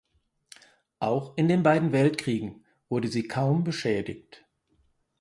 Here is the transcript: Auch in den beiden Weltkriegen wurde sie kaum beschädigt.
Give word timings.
Auch 0.97 1.37
in 1.37 1.47
den 1.47 1.61
beiden 1.61 1.91
Weltkriegen 1.91 2.65
wurde 2.89 3.07
sie 3.07 3.27
kaum 3.27 3.63
beschädigt. 3.63 4.43